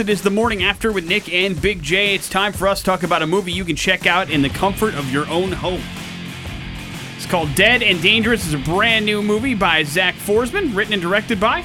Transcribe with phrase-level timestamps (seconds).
[0.00, 2.14] It is the morning after with Nick and Big J.
[2.14, 4.48] It's time for us to talk about a movie you can check out in the
[4.48, 5.82] comfort of your own home.
[7.14, 8.44] It's called Dead and Dangerous.
[8.46, 11.62] It's a brand new movie by Zach Forsman, written and directed by.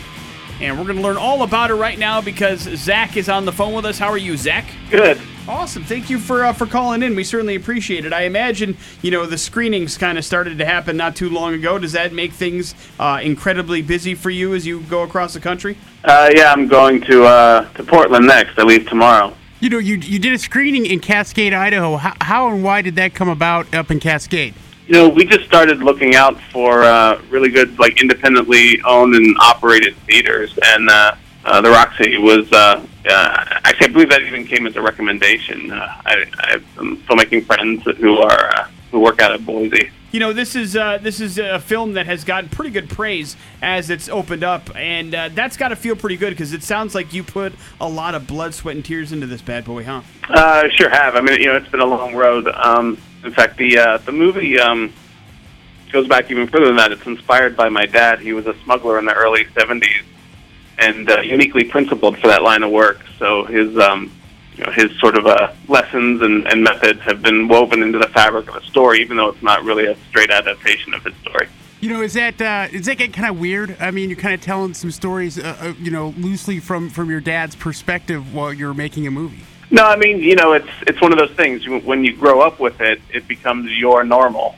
[0.59, 3.51] And we're going to learn all about it right now because Zach is on the
[3.51, 3.99] phone with us.
[3.99, 4.65] How are you, Zach?
[4.89, 5.21] Good.
[5.47, 5.83] Awesome.
[5.83, 7.15] Thank you for uh, for calling in.
[7.15, 8.11] We certainly appreciate it.
[8.11, 11.79] I imagine you know the screenings kind of started to happen not too long ago.
[11.79, 15.77] Does that make things uh, incredibly busy for you as you go across the country?
[16.03, 18.59] Uh, yeah, I'm going to uh, to Portland next.
[18.59, 19.33] I leave tomorrow.
[19.61, 21.95] You know, you you did a screening in Cascade, Idaho.
[21.95, 24.53] How, how and why did that come about up in Cascade?
[24.87, 29.35] You know, we just started looking out for uh, really good, like independently owned and
[29.39, 34.45] operated theaters, and uh, uh, the Roxy was uh, uh, actually I believe that even
[34.45, 35.71] came as a recommendation.
[35.71, 39.91] Uh, I, I have some filmmaking friends who are uh, who work out of Boise.
[40.11, 43.35] You know, this is uh, this is a film that has gotten pretty good praise
[43.61, 46.95] as it's opened up, and uh, that's got to feel pretty good because it sounds
[46.95, 50.01] like you put a lot of blood, sweat, and tears into this bad boy, huh?
[50.29, 51.15] Uh, sure have.
[51.15, 52.47] I mean, you know, it's been a long road.
[52.47, 54.93] Um, in fact, the uh, the movie um,
[55.91, 56.91] goes back even further than that.
[56.91, 58.19] It's inspired by my dad.
[58.19, 60.03] He was a smuggler in the early '70s,
[60.77, 63.01] and uh, uniquely principled for that line of work.
[63.19, 64.11] So his um,
[64.57, 68.07] you know, his sort of uh, lessons and, and methods have been woven into the
[68.07, 71.47] fabric of the story, even though it's not really a straight adaptation of his story.
[71.79, 73.77] You know, is that uh, is that kind of weird?
[73.79, 77.09] I mean, you're kind of telling some stories, uh, uh, you know, loosely from from
[77.11, 79.43] your dad's perspective while you're making a movie.
[79.69, 81.67] No, I mean, you know, it's it's one of those things.
[81.67, 84.55] When you grow up with it, it becomes your normal.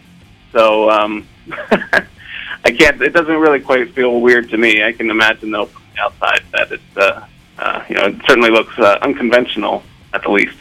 [0.52, 3.02] So um, I can't.
[3.02, 4.84] It doesn't really quite feel weird to me.
[4.84, 7.26] I can imagine though from the outside that it's uh,
[7.58, 10.58] uh, you know it certainly looks uh, unconventional at the least.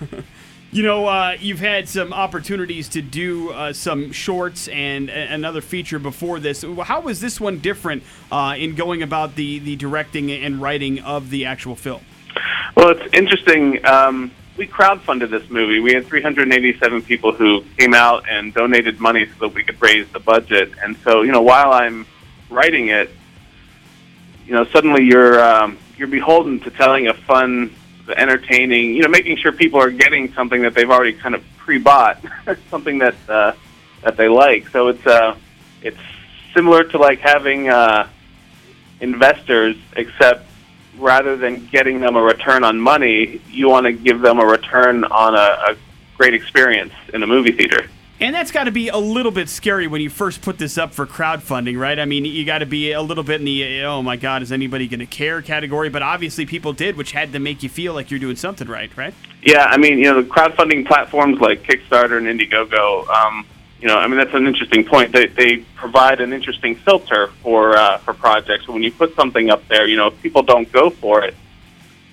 [0.74, 5.98] You know, uh, you've had some opportunities to do uh, some shorts and another feature
[5.98, 6.64] before this.
[6.84, 11.28] How was this one different uh, in going about the, the directing and writing of
[11.28, 12.00] the actual film?
[12.76, 13.84] Well, it's interesting.
[13.84, 15.80] Um, we crowdfunded this movie.
[15.80, 20.08] We had 387 people who came out and donated money so that we could raise
[20.08, 20.72] the budget.
[20.82, 22.06] And so, you know, while I'm
[22.50, 23.10] writing it,
[24.46, 27.74] you know, suddenly you're um, you're beholden to telling a fun,
[28.16, 32.22] entertaining, you know, making sure people are getting something that they've already kind of pre-bought,
[32.70, 33.52] something that uh,
[34.02, 34.68] that they like.
[34.68, 35.36] So it's uh,
[35.82, 36.00] it's
[36.54, 38.08] similar to like having uh,
[39.00, 40.46] investors, except
[40.98, 45.04] rather than getting them a return on money, you want to give them a return
[45.04, 45.76] on a, a
[46.16, 47.88] great experience in a movie theater.
[48.22, 50.94] And that's got to be a little bit scary when you first put this up
[50.94, 51.98] for crowdfunding, right?
[51.98, 54.52] I mean, you got to be a little bit in the oh my god, is
[54.52, 55.88] anybody going to care category?
[55.88, 58.96] But obviously, people did, which had to make you feel like you're doing something right,
[58.96, 59.12] right?
[59.42, 63.44] Yeah, I mean, you know, the crowdfunding platforms like Kickstarter and Indiegogo, um,
[63.82, 65.10] you know, I mean, that's an interesting point.
[65.10, 68.68] They, they provide an interesting filter for uh, for projects.
[68.68, 71.34] When you put something up there, you know, if people don't go for it,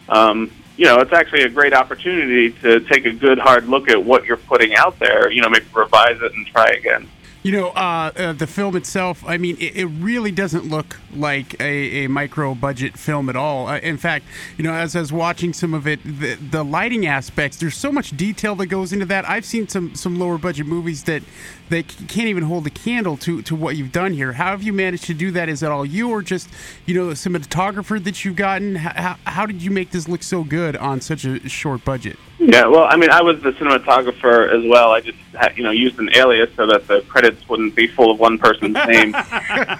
[0.10, 4.04] um, you know, it's actually a great opportunity to take a good hard look at
[4.04, 5.32] what you're putting out there.
[5.32, 7.08] You know, maybe revise it and try again.
[7.42, 11.58] You know, uh, uh, the film itself, I mean, it, it really doesn't look like
[11.62, 13.68] a, a micro budget film at all.
[13.68, 14.26] Uh, in fact,
[14.58, 17.94] you know, as I was watching some of it, the, the lighting aspects, there's so
[17.94, 19.28] much detail that goes into that.
[19.28, 21.24] I've seen some, some lower budget movies that
[21.70, 24.34] they can't even hold a candle to, to what you've done here.
[24.34, 25.48] How have you managed to do that?
[25.48, 26.50] Is it all you or just,
[26.86, 28.76] you know, some cinematographer that you've gotten?
[28.76, 32.18] How, how did you make this look so good on such a short budget?
[32.40, 34.92] Yeah, well, I mean, I was the cinematographer as well.
[34.92, 35.18] I just,
[35.58, 38.76] you know, used an alias so that the credits wouldn't be full of one person's
[38.88, 39.14] name.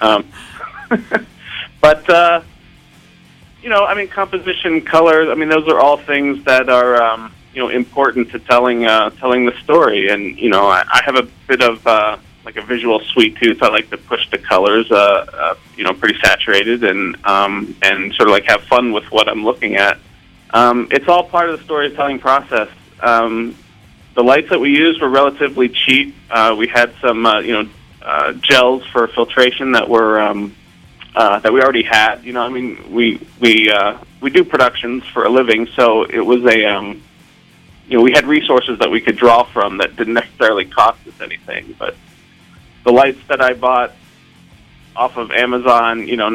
[0.00, 0.26] um,
[1.80, 2.42] but, uh,
[3.62, 5.28] you know, I mean, composition, colors.
[5.30, 9.10] I mean, those are all things that are, um, you know, important to telling uh,
[9.10, 10.08] telling the story.
[10.08, 13.62] And you know, I, I have a bit of uh, like a visual sweet tooth.
[13.62, 18.14] I like to push the colors, uh, uh, you know, pretty saturated, and um, and
[18.14, 19.98] sort of like have fun with what I'm looking at.
[20.52, 22.68] Um, it's all part of the storytelling process.
[23.00, 23.56] Um,
[24.14, 26.14] the lights that we used were relatively cheap.
[26.30, 27.70] Uh, we had some, uh, you know,
[28.02, 30.54] uh, gels for filtration that were um,
[31.14, 32.24] uh, that we already had.
[32.24, 36.24] You know, I mean, we we uh, we do productions for a living, so it
[36.24, 37.02] was a um,
[37.88, 41.20] you know we had resources that we could draw from that didn't necessarily cost us
[41.20, 41.74] anything.
[41.78, 41.96] But
[42.84, 43.94] the lights that I bought
[44.96, 46.30] off of Amazon, you know,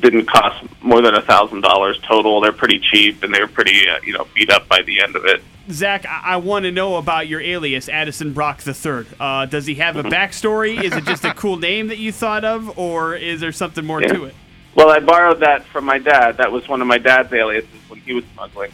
[0.00, 2.40] didn't cost more than a thousand dollars total.
[2.40, 5.24] They're pretty cheap, and they're pretty uh, you know beat up by the end of
[5.24, 5.42] it.
[5.70, 9.04] Zach, I, I want to know about your alias, Addison Brock III.
[9.20, 10.82] Uh, does he have a backstory?
[10.82, 14.00] is it just a cool name that you thought of, or is there something more
[14.00, 14.34] to it?
[14.74, 16.36] Well, I borrowed that from my dad.
[16.38, 18.70] That was one of my dad's aliases when he was smuggling.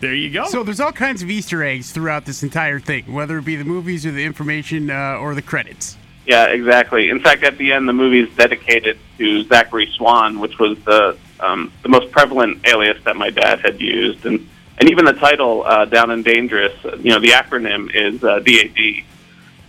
[0.00, 0.46] There you go.
[0.46, 3.64] So there's all kinds of Easter eggs throughout this entire thing, whether it be the
[3.64, 5.96] movies or the information uh, or the credits.
[6.28, 7.08] Yeah, exactly.
[7.08, 11.16] In fact, at the end, the movie is dedicated to Zachary Swan, which was the
[11.40, 14.46] um, the most prevalent alias that my dad had used, and
[14.78, 19.04] and even the title, uh, Down and Dangerous, you know, the acronym is uh, DAD.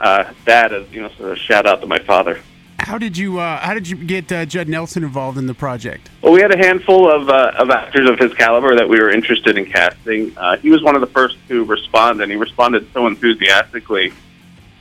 [0.02, 2.40] Uh, Dad is, you know, sort of shout out to my father.
[2.80, 6.10] How did you uh, How did you get uh, Judd Nelson involved in the project?
[6.22, 9.10] Well, we had a handful of uh, of actors of his caliber that we were
[9.10, 10.38] interested in casting.
[10.38, 14.12] Uh, he was one of the first to respond, and he responded so enthusiastically,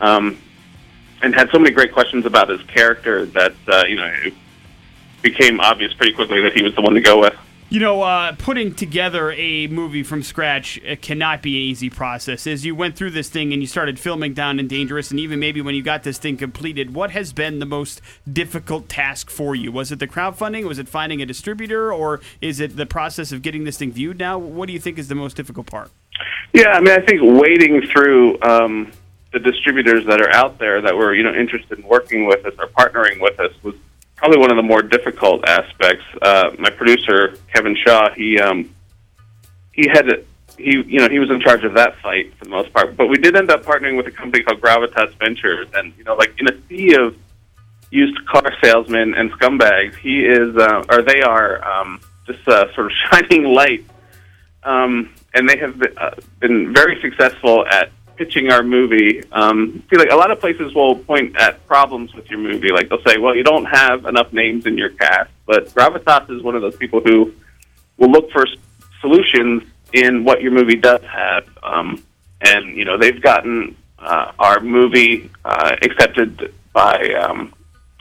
[0.00, 0.38] um,
[1.22, 4.34] and had so many great questions about his character that uh, you know it
[5.22, 7.34] became obvious pretty quickly that he was the one to go with.
[7.70, 12.46] You know, uh, putting together a movie from scratch uh, cannot be an easy process.
[12.46, 15.38] As you went through this thing and you started filming Down and Dangerous, and even
[15.38, 18.00] maybe when you got this thing completed, what has been the most
[18.30, 19.70] difficult task for you?
[19.70, 20.64] Was it the crowdfunding?
[20.66, 21.92] Was it finding a distributor?
[21.92, 24.38] Or is it the process of getting this thing viewed now?
[24.38, 25.90] What do you think is the most difficult part?
[26.54, 28.92] Yeah, I mean, I think wading through um,
[29.32, 32.54] the distributors that are out there that were, you know, interested in working with us
[32.58, 33.74] or partnering with us was
[34.16, 36.04] probably one of the more difficult aspects.
[36.22, 38.74] Uh, my producer Kevin Shaw, he um,
[39.72, 40.24] he had
[40.58, 42.96] he you know he was in charge of that fight for the most part.
[42.96, 46.14] But we did end up partnering with a company called Gravitas Ventures, and you know
[46.14, 47.16] like in a sea of
[47.90, 52.86] used car salesmen and scumbags, he is uh, or they are um, just a sort
[52.86, 53.84] of shining light.
[54.64, 59.96] Um, and they have been, uh, been very successful at pitching our movie, um, see,
[59.96, 62.70] like a lot of places will point at problems with your movie.
[62.72, 66.42] Like they'll say, "Well, you don't have enough names in your cast." But Gravitas is
[66.42, 67.32] one of those people who
[67.96, 68.44] will look for
[69.00, 69.62] solutions
[69.92, 71.48] in what your movie does have.
[71.62, 72.02] Um,
[72.40, 77.54] and you know, they've gotten uh, our movie uh, accepted by um,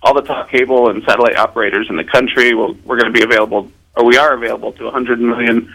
[0.03, 2.53] all the top cable and satellite operators in the country.
[2.53, 5.73] We'll, we're going to be available, or we are available to 100 million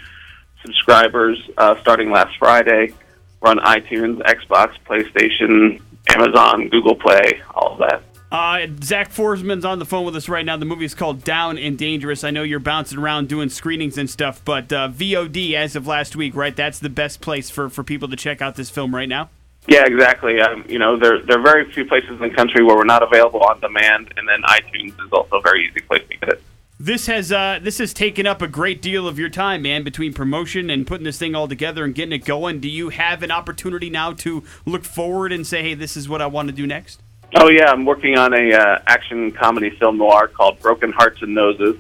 [0.65, 2.95] subscribers uh, starting last Friday.
[3.43, 8.03] We're on iTunes, Xbox, PlayStation, Amazon, Google Play, all of that.
[8.31, 10.57] Uh, Zach Forsman's on the phone with us right now.
[10.57, 12.23] The movie is called Down and Dangerous.
[12.23, 16.15] I know you're bouncing around doing screenings and stuff, but uh, VOD as of last
[16.15, 16.55] week, right?
[16.55, 19.29] That's the best place for, for people to check out this film right now.
[19.67, 20.41] Yeah, exactly.
[20.41, 23.03] Um, you know, there there are very few places in the country where we're not
[23.03, 26.43] available on demand, and then iTunes is also a very easy place to get it
[26.85, 30.13] this has uh, this has taken up a great deal of your time, man, between
[30.13, 32.59] promotion and putting this thing all together and getting it going.
[32.59, 36.21] Do you have an opportunity now to look forward and say, "Hey, this is what
[36.21, 37.01] I want to do next"?
[37.37, 41.35] Oh yeah, I'm working on a uh, action comedy film noir called Broken Hearts and
[41.35, 41.77] Noses.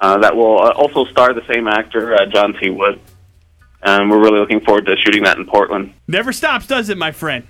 [0.00, 2.70] Uh, that will uh, also star the same actor, uh, John T.
[2.70, 2.98] Wood.
[3.84, 5.94] And we're really looking forward to shooting that in Portland.
[6.08, 7.46] Never stops, does it, my friend?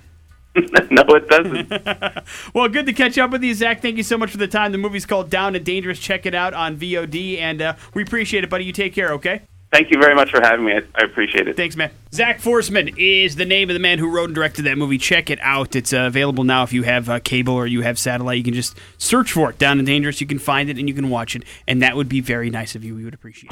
[0.91, 2.23] no, it doesn't.
[2.53, 3.81] well, good to catch up with you, Zach.
[3.81, 4.71] Thank you so much for the time.
[4.71, 5.99] The movie's called Down and Dangerous.
[5.99, 8.65] Check it out on VOD, and uh, we appreciate it, buddy.
[8.65, 9.41] You take care, okay?
[9.73, 10.73] Thank you very much for having me.
[10.73, 11.57] I, I, appreciate it.
[11.57, 11.89] Thanks, man.
[12.13, 14.99] Zach Forsman is the name of the man who wrote and directed that movie.
[14.99, 15.75] Check it out.
[15.75, 18.37] It's uh, available now if you have uh, cable or you have satellite.
[18.37, 20.21] You can just search for it, Down and Dangerous.
[20.21, 22.75] You can find it and you can watch it, and that would be very nice
[22.75, 22.93] of you.
[22.93, 23.51] We would appreciate it.